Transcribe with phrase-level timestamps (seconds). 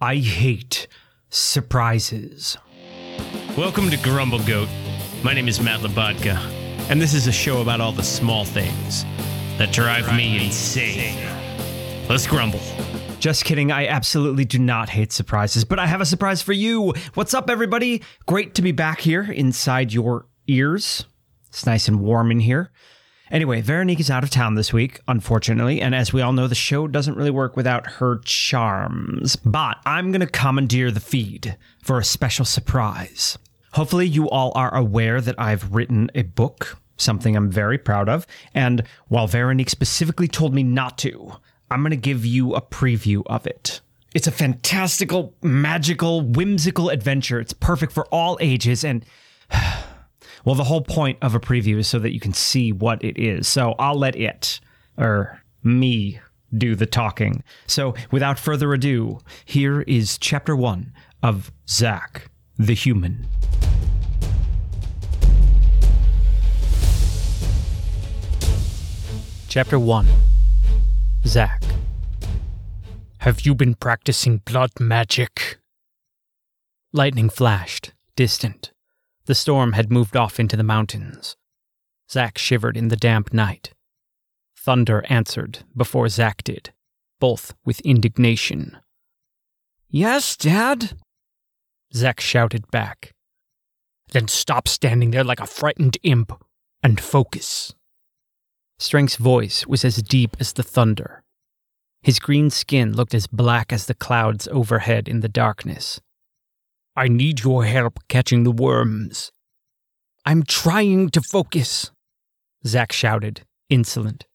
[0.00, 0.88] I hate
[1.30, 2.58] surprises.
[3.56, 4.68] Welcome to Grumble Goat.
[5.22, 6.36] My name is Matt Labodka,
[6.90, 9.04] and this is a show about all the small things
[9.56, 11.16] that drive me insane.
[12.10, 12.60] Let's grumble.
[13.20, 16.92] Just kidding, I absolutely do not hate surprises, but I have a surprise for you.
[17.14, 18.02] What's up, everybody?
[18.26, 21.06] Great to be back here inside your ears.
[21.48, 22.70] It's nice and warm in here.
[23.30, 26.54] Anyway, Veronique is out of town this week, unfortunately, and as we all know, the
[26.54, 29.34] show doesn't really work without her charms.
[29.34, 33.36] But I'm going to commandeer the feed for a special surprise.
[33.72, 38.26] Hopefully, you all are aware that I've written a book, something I'm very proud of,
[38.54, 41.32] and while Veronique specifically told me not to,
[41.70, 43.80] I'm going to give you a preview of it.
[44.14, 47.40] It's a fantastical, magical, whimsical adventure.
[47.40, 49.04] It's perfect for all ages and
[50.46, 53.18] well, the whole point of a preview is so that you can see what it
[53.20, 53.48] is.
[53.48, 54.60] So I'll let it,
[54.96, 56.20] or me,
[56.56, 57.42] do the talking.
[57.66, 63.26] So without further ado, here is chapter one of Zack the Human.
[69.48, 70.06] Chapter 1
[71.26, 71.62] Zack.
[73.18, 75.58] Have you been practicing blood magic?
[76.92, 78.70] Lightning flashed, distant.
[79.26, 81.36] The storm had moved off into the mountains.
[82.10, 83.72] Zack shivered in the damp night.
[84.56, 86.72] Thunder answered before Zack did,
[87.20, 88.78] both with indignation.
[89.88, 90.96] Yes, Dad?
[91.92, 93.12] Zack shouted back.
[94.12, 96.32] Then stop standing there like a frightened imp
[96.82, 97.74] and focus.
[98.78, 101.22] Strength's voice was as deep as the thunder.
[102.02, 106.00] His green skin looked as black as the clouds overhead in the darkness.
[106.96, 109.30] I need your help catching the worms.
[110.24, 111.90] I'm trying to focus,
[112.66, 114.26] Zack shouted, insolent.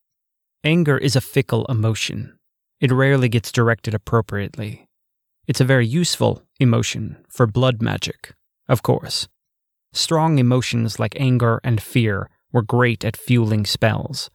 [0.64, 2.38] Anger is a fickle emotion.
[2.80, 4.86] It rarely gets directed appropriately.
[5.48, 8.36] It's a very useful emotion for blood magic,
[8.70, 9.28] of course.
[9.92, 14.30] Strong emotions like anger and fear were great at fueling spells,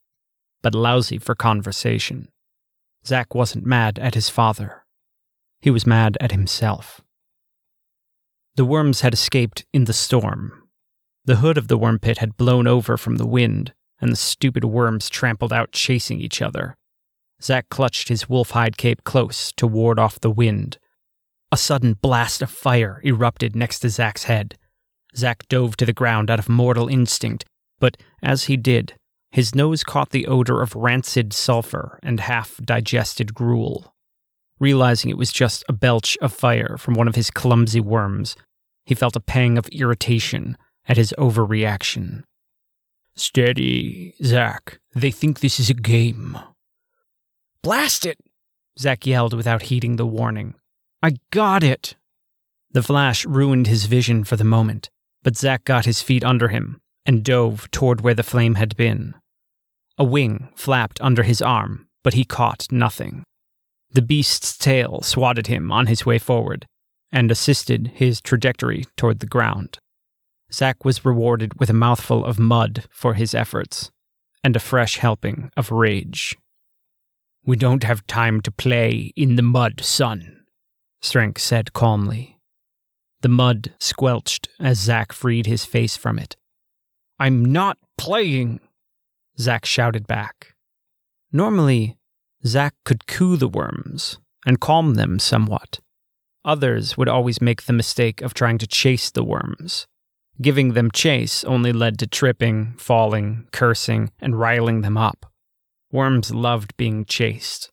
[0.62, 2.28] but lousy for conversation.
[3.06, 4.84] Zack wasn't mad at his father.
[5.60, 7.00] He was mad at himself.
[8.56, 10.62] The worms had escaped in the storm.
[11.26, 14.64] The hood of the worm pit had blown over from the wind, and the stupid
[14.64, 16.74] worms trampled out chasing each other.
[17.42, 20.78] Zack clutched his wolf hide cape close to ward off the wind.
[21.52, 24.56] A sudden blast of fire erupted next to Zack's head.
[25.14, 27.44] Zack dove to the ground out of mortal instinct,
[27.78, 28.94] but as he did,
[29.30, 33.92] his nose caught the odor of rancid sulfur and half digested gruel.
[34.58, 38.34] Realizing it was just a belch of fire from one of his clumsy worms,
[38.86, 40.56] he felt a pang of irritation
[40.88, 42.22] at his overreaction.
[43.16, 44.78] Steady, Zack.
[44.94, 46.38] They think this is a game.
[47.62, 48.18] Blast it!
[48.78, 50.54] Zack yelled without heeding the warning.
[51.02, 51.96] I got it!
[52.70, 54.88] The flash ruined his vision for the moment,
[55.22, 59.14] but Zack got his feet under him and dove toward where the flame had been.
[59.98, 63.24] A wing flapped under his arm, but he caught nothing.
[63.90, 66.66] The beast's tail swatted him on his way forward
[67.16, 69.78] and assisted his trajectory toward the ground.
[70.52, 73.90] Zack was rewarded with a mouthful of mud for his efforts
[74.44, 76.36] and a fresh helping of rage.
[77.42, 80.44] We don't have time to play in the mud, son,
[81.00, 82.38] Strength said calmly.
[83.22, 86.36] The mud squelched as Zack freed his face from it.
[87.18, 88.60] I'm not playing,
[89.38, 90.54] Zack shouted back.
[91.32, 91.96] Normally,
[92.44, 95.80] Zack could coo the worms and calm them somewhat.
[96.46, 99.86] Others would always make the mistake of trying to chase the worms.
[100.40, 105.26] Giving them chase only led to tripping, falling, cursing, and riling them up.
[105.90, 107.72] Worms loved being chased.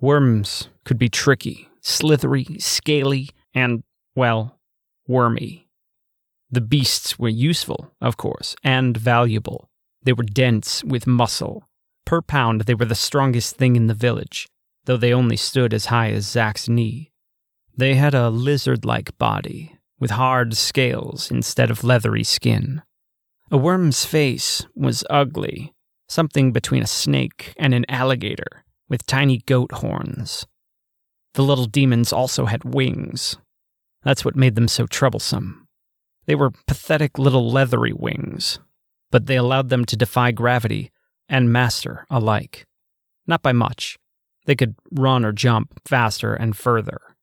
[0.00, 3.82] Worms could be tricky, slithery, scaly, and,
[4.14, 4.58] well,
[5.08, 5.66] wormy.
[6.50, 9.70] The beasts were useful, of course, and valuable.
[10.02, 11.64] They were dense with muscle.
[12.04, 14.46] Per pound, they were the strongest thing in the village,
[14.84, 17.12] though they only stood as high as Zack's knee.
[17.76, 22.82] They had a lizard like body, with hard scales instead of leathery skin.
[23.50, 25.74] A worm's face was ugly,
[26.08, 30.46] something between a snake and an alligator, with tiny goat horns.
[31.34, 33.38] The little demons also had wings.
[34.04, 35.66] That's what made them so troublesome.
[36.26, 38.60] They were pathetic little leathery wings,
[39.10, 40.92] but they allowed them to defy gravity
[41.28, 42.66] and master alike.
[43.26, 43.98] Not by much.
[44.46, 47.13] They could run or jump faster and further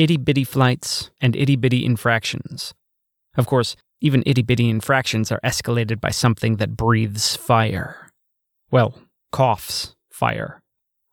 [0.00, 2.72] itty bitty flights, and itty bitty infractions.
[3.36, 8.10] Of course, even itty bitty infractions are escalated by something that breathes fire.
[8.70, 8.94] Well,
[9.30, 10.62] coughs fire.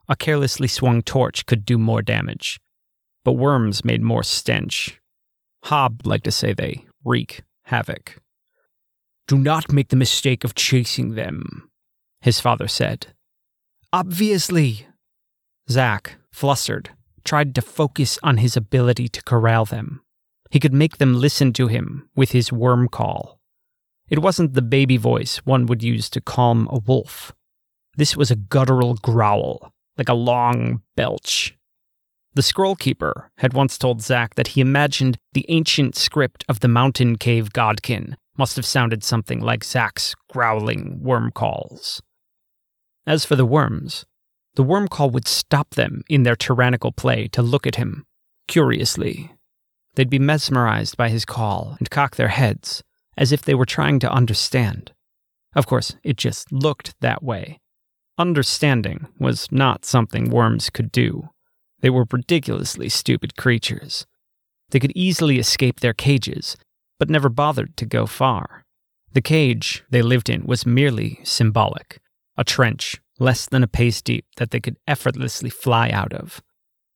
[0.07, 2.59] A carelessly swung torch could do more damage.
[3.27, 5.01] but worms made more stench.
[5.65, 8.21] Hob liked to say they wreak havoc.
[9.27, 11.69] Do not make the mistake of chasing them,
[12.21, 13.07] his father said.
[13.91, 14.87] Obviously.
[15.69, 16.91] Zack, flustered,
[17.27, 20.01] tried to focus on his ability to corral them.
[20.49, 23.39] He could make them listen to him with his worm call.
[24.09, 27.33] It wasn't the baby voice one would use to calm a wolf.
[27.97, 31.53] This was a guttural growl, like a long belch.
[32.33, 36.67] The scroll keeper had once told Zack that he imagined the ancient script of the
[36.67, 42.01] mountain cave godkin must have sounded something like Zack's growling worm calls.
[43.05, 44.05] As for the worms,
[44.57, 48.07] the worm call would stop them in their tyrannical play to look at him,
[48.47, 49.31] curiously.
[49.93, 52.81] They'd be mesmerized by his call and cock their heads,
[53.15, 54.93] as if they were trying to understand.
[55.55, 57.59] Of course, it just looked that way.
[58.17, 61.29] Understanding was not something worms could do.
[61.81, 64.07] They were ridiculously stupid creatures.
[64.71, 66.57] They could easily escape their cages,
[66.97, 68.65] but never bothered to go far.
[69.13, 71.99] The cage they lived in was merely symbolic
[72.35, 76.41] a trench less than a pace deep that they could effortlessly fly out of.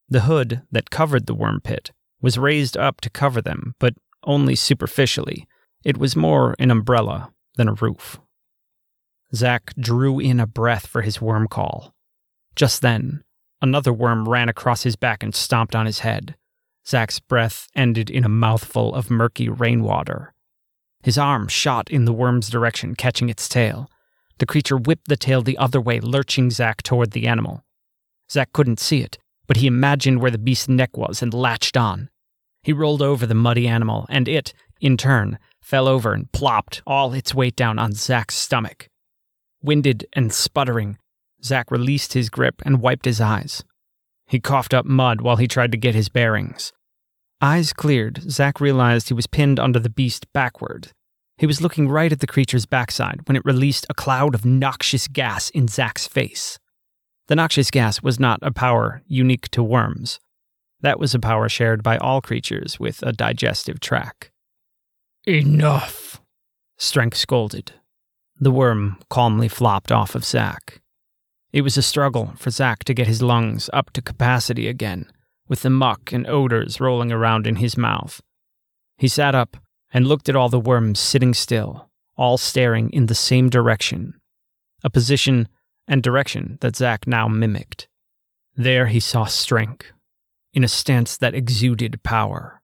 [0.10, 1.92] The hood that covered the worm pit
[2.22, 5.48] was raised up to cover them, but only superficially.
[5.84, 8.20] It was more an umbrella than a roof.
[9.34, 11.96] Zack drew in a breath for his worm call.
[12.56, 13.24] Just then,
[13.62, 16.36] another worm ran across his back and stomped on his head.
[16.86, 20.34] Zack's breath ended in a mouthful of murky rainwater.
[21.04, 23.90] His arm shot in the worm's direction, catching its tail.
[24.42, 27.64] The creature whipped the tail the other way, lurching Zack toward the animal.
[28.32, 32.10] Zack couldn't see it, but he imagined where the beast's neck was and latched on.
[32.64, 37.14] He rolled over the muddy animal, and it, in turn, fell over and plopped all
[37.14, 38.90] its weight down on Zack's stomach.
[39.62, 40.98] Winded and sputtering,
[41.44, 43.64] Zack released his grip and wiped his eyes.
[44.26, 46.74] He coughed up mud while he tried to get his bearings.
[47.42, 50.94] Eyes cleared, Zack realized he was pinned under the beast backward.
[51.42, 55.08] He was looking right at the creature's backside when it released a cloud of noxious
[55.08, 56.60] gas in Zack's face.
[57.30, 60.20] The noxious gas was not a power unique to worms.
[60.82, 64.30] That was a power shared by all creatures with a digestive tract.
[65.26, 66.22] Enough!
[66.78, 67.74] Strength scolded.
[68.40, 70.80] The worm calmly flopped off of Zack.
[71.52, 75.12] It was a struggle for Zack to get his lungs up to capacity again,
[75.48, 78.22] with the muck and odors rolling around in his mouth.
[79.00, 79.58] He sat up
[79.94, 84.14] and looked at all the worms sitting still, all staring in the same direction,
[84.84, 85.48] a position
[85.88, 87.88] and direction that Zack now mimicked.
[88.56, 89.92] There he saw Strength,
[90.54, 92.62] in a stance that exuded power.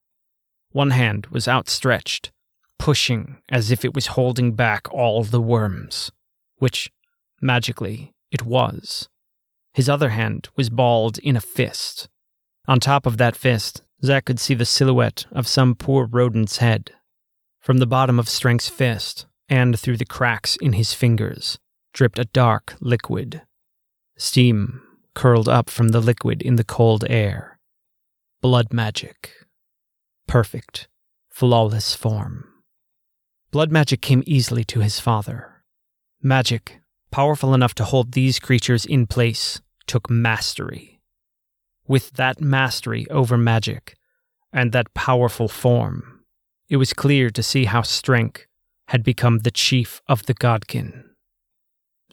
[0.72, 2.32] One hand was outstretched,
[2.78, 6.12] pushing as if it was holding back all the worms,
[6.58, 6.92] which,
[7.42, 9.10] magically, it was.
[9.74, 12.10] His other hand was balled in a fist.
[12.68, 16.92] On top of that fist, Zack could see the silhouette of some poor rodent's head.
[17.68, 21.60] From the bottom of Strength's fist, and through the cracks in his fingers,
[21.92, 23.42] dripped a dark liquid.
[24.18, 24.82] Steam
[25.14, 27.60] curled up from the liquid in the cold air.
[28.40, 29.34] Blood magic.
[30.28, 30.88] Perfect,
[31.28, 32.46] flawless form.
[33.52, 35.66] Blood magic came easily to his father.
[36.24, 36.80] Magic,
[37.12, 41.02] powerful enough to hold these creatures in place, took mastery.
[41.86, 43.98] With that mastery over magic,
[44.54, 46.17] and that powerful form,
[46.70, 48.46] it was clear to see how Strength
[48.90, 51.04] had become the chief of the Godkin.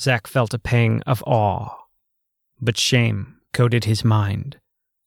[0.01, 1.77] Zack felt a pang of awe,
[2.61, 4.59] but shame coated his mind,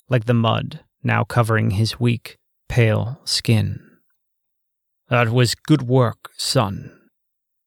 [0.09, 2.37] like the mud now covering his weak,
[2.67, 3.81] pale skin.
[5.09, 6.91] That was good work, son,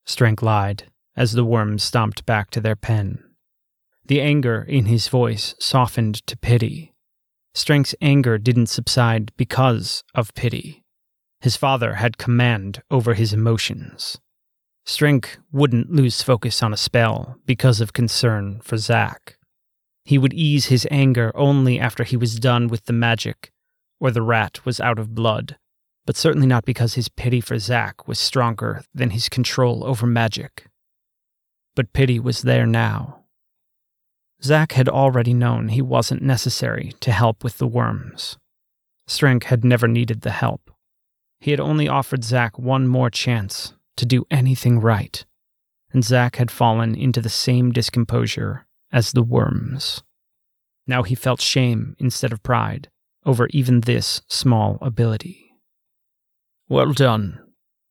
[0.04, 0.84] Strength lied
[1.16, 3.22] as the worms stomped back to their pen.
[4.06, 6.94] The anger in his voice softened to pity.
[7.54, 10.82] Strength's anger didn't subside because of pity.
[11.40, 14.18] His father had command over his emotions.
[14.84, 19.38] Strength wouldn't lose focus on a spell because of concern for Zack.
[20.04, 23.52] He would ease his anger only after he was done with the magic,
[24.00, 25.56] or the rat was out of blood,
[26.06, 30.66] but certainly not because his pity for Zack was stronger than his control over magic.
[31.76, 33.20] But pity was there now.
[34.42, 38.38] Zack had already known he wasn't necessary to help with the worms.
[39.06, 40.69] Strength had never needed the help.
[41.40, 45.24] He had only offered Zack one more chance to do anything right,
[45.92, 50.02] and Zack had fallen into the same discomposure as the worms.
[50.86, 52.88] Now he felt shame instead of pride
[53.24, 55.52] over even this small ability.
[56.68, 57.40] Well done,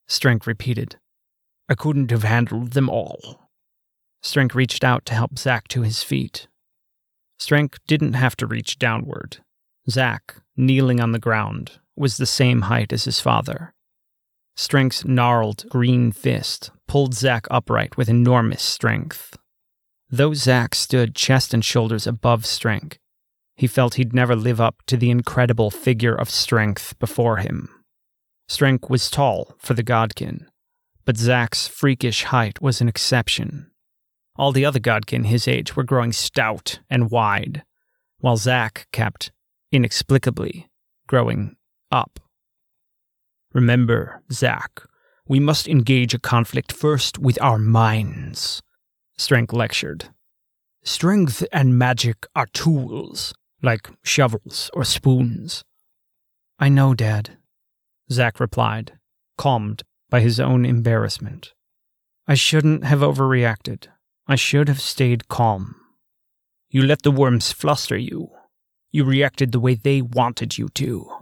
[0.08, 0.98] Strength repeated.
[1.68, 3.50] I couldn't have handled them all.
[4.22, 6.48] Strength reached out to help Zack to his feet.
[7.38, 9.38] Strength didn't have to reach downward.
[9.89, 13.74] Zack kneeling on the ground, was the same height as his father.
[14.56, 19.38] Strength's gnarled green fist pulled Zack upright with enormous strength.
[20.10, 22.98] Though Zack stood chest and shoulders above Strength,
[23.56, 27.70] he felt he'd never live up to the incredible figure of strength before him.
[28.48, 30.48] Strength was tall for the Godkin,
[31.06, 33.70] but Zack's freakish height was an exception.
[34.36, 37.63] All the other Godkin his age were growing stout and wide,
[38.20, 39.32] while Zack kept,
[39.72, 40.70] inexplicably,
[41.06, 41.58] growing
[41.91, 42.19] up.
[43.53, 44.81] Remember, Zack,
[45.27, 48.62] we must engage a conflict first with our minds,
[49.17, 50.10] Strength lectured.
[50.84, 55.63] Strength and magic are tools, like shovels or spoons.
[56.58, 57.38] I know, Dad,
[58.12, 58.93] Zack replied,
[59.38, 61.53] calmed by his own embarrassment.
[62.27, 63.88] I shouldn't have overreacted.
[64.27, 65.75] I should have stayed calm.
[66.69, 68.29] You let the worms fluster you.
[68.91, 71.18] You reacted the way they wanted you to.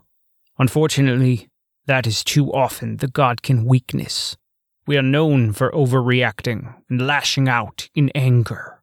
[0.59, 1.49] Unfortunately,
[1.85, 4.35] that is too often the Godkin weakness.
[4.87, 8.81] We are known for overreacting and lashing out in anger.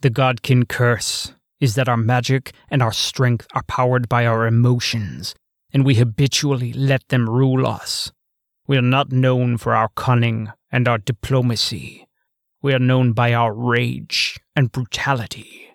[0.00, 5.34] The Godkin curse is that our magic and our strength are powered by our emotions,
[5.72, 8.12] and we habitually let them rule us.
[8.66, 12.06] We are not known for our cunning and our diplomacy.
[12.62, 15.68] We are known by our rage and brutality.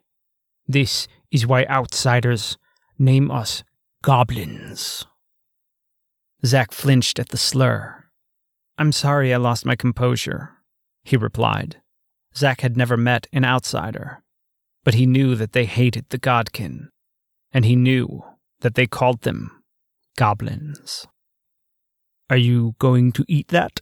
[0.68, 2.58] This is why outsiders
[3.00, 3.64] name us
[4.04, 5.06] goblins.
[6.46, 8.06] Zack flinched at the slur.
[8.78, 10.50] I'm sorry I lost my composure,
[11.04, 11.82] he replied.
[12.36, 14.24] Zack had never met an outsider,
[14.84, 16.88] but he knew that they hated the Godkin,
[17.52, 18.24] and he knew
[18.62, 19.64] that they called them
[20.18, 21.08] goblins.
[22.30, 23.82] Are you going to eat that?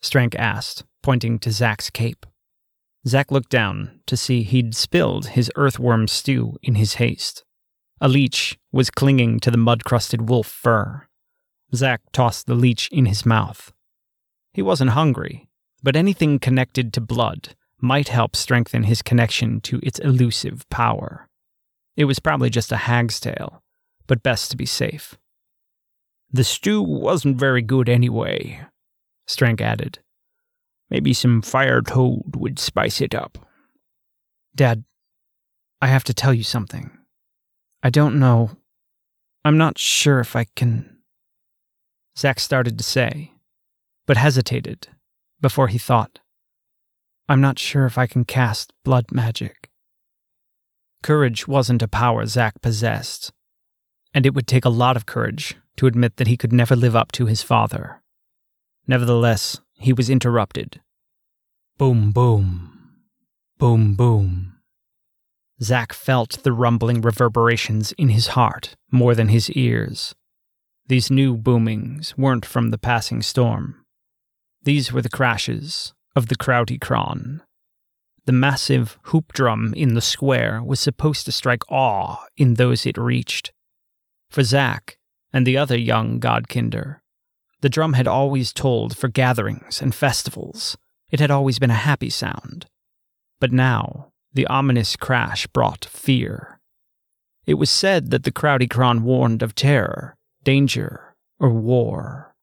[0.00, 2.24] Strank asked, pointing to Zack's cape.
[3.06, 7.44] Zack looked down to see he'd spilled his earthworm stew in his haste.
[8.00, 11.06] A leech was clinging to the mud crusted wolf fur.
[11.74, 13.72] Zack tossed the leech in his mouth.
[14.52, 15.48] He wasn't hungry,
[15.82, 21.28] but anything connected to blood might help strengthen his connection to its elusive power.
[21.96, 23.62] It was probably just a hag's tail,
[24.06, 25.18] but best to be safe.
[26.30, 28.60] The stew wasn't very good anyway,
[29.26, 29.98] Strank added.
[30.90, 33.38] Maybe some fire toad would spice it up.
[34.54, 34.84] Dad,
[35.80, 36.90] I have to tell you something.
[37.82, 38.50] I don't know.
[39.44, 40.98] I'm not sure if I can.
[42.16, 43.32] Zack started to say,
[44.06, 44.88] but hesitated
[45.40, 46.20] before he thought.
[47.28, 49.70] I'm not sure if I can cast blood magic.
[51.02, 53.32] Courage wasn't a power Zack possessed,
[54.14, 56.94] and it would take a lot of courage to admit that he could never live
[56.94, 58.02] up to his father.
[58.86, 60.80] Nevertheless, he was interrupted.
[61.78, 63.00] Boom, boom.
[63.58, 64.58] Boom, boom.
[65.62, 70.14] Zack felt the rumbling reverberations in his heart more than his ears.
[70.86, 73.84] These new boomings weren't from the passing storm.
[74.62, 77.42] These were the crashes of the Crowdy Cron.
[78.24, 82.96] The massive hoop drum in the square was supposed to strike awe in those it
[82.96, 83.52] reached.
[84.30, 84.98] For Zack
[85.32, 87.00] and the other young Godkinder,
[87.62, 90.76] the drum had always tolled for gatherings and festivals.
[91.10, 92.66] It had always been a happy sound.
[93.40, 96.60] But now, the ominous crash brought fear.
[97.46, 102.34] It was said that the Crowdy Cron warned of terror, danger, or war.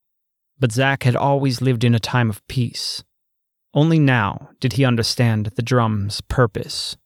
[0.58, 3.02] But Zack had always lived in a time of peace.
[3.72, 6.96] Only now did he understand the drum's purpose.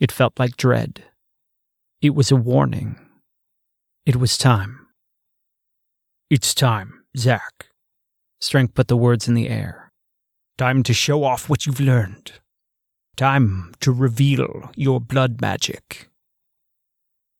[0.00, 1.04] It felt like dread.
[2.00, 2.98] It was a warning.
[4.04, 4.86] It was time.
[6.30, 7.66] It's time, Zack.
[8.40, 9.92] Strank put the words in the air.
[10.58, 12.32] Time to show off what you've learned.
[13.16, 16.08] Time to reveal your blood magic.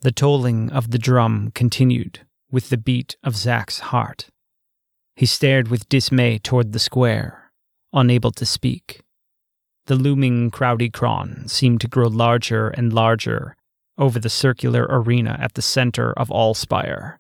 [0.01, 4.29] The tolling of the drum continued with the beat of Zack's heart.
[5.15, 7.53] He stared with dismay toward the square,
[7.93, 9.03] unable to speak.
[9.87, 13.57] The looming Crowdy Cron seemed to grow larger and larger
[13.99, 17.19] over the circular arena at the center of Allspire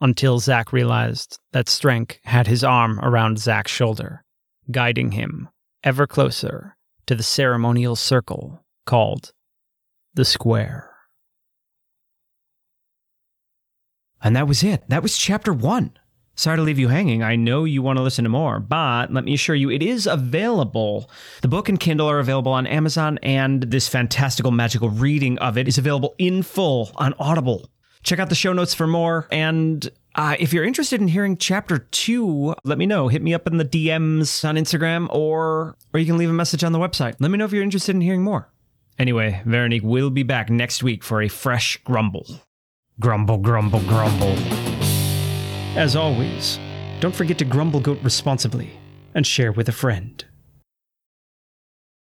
[0.00, 4.24] until Zack realized that Strank had his arm around Zack's shoulder,
[4.70, 5.48] guiding him
[5.84, 6.76] ever closer
[7.06, 9.32] to the ceremonial circle called
[10.14, 10.91] the Square.
[14.22, 14.84] And that was it.
[14.88, 15.96] That was chapter one.
[16.34, 17.22] Sorry to leave you hanging.
[17.22, 20.06] I know you want to listen to more, but let me assure you it is
[20.06, 21.10] available.
[21.42, 25.68] The book and Kindle are available on Amazon, and this fantastical magical reading of it
[25.68, 27.68] is available in full on Audible.
[28.02, 29.28] Check out the show notes for more.
[29.30, 33.08] And uh, if you're interested in hearing chapter two, let me know.
[33.08, 36.64] Hit me up in the DMs on Instagram or or you can leave a message
[36.64, 37.14] on the website.
[37.20, 38.48] Let me know if you're interested in hearing more.
[38.98, 42.26] Anyway, Veronique will be back next week for a fresh grumble.
[43.00, 44.36] Grumble, grumble, grumble.
[45.76, 46.58] As always,
[47.00, 48.78] don't forget to grumble goat responsibly
[49.14, 50.24] and share with a friend.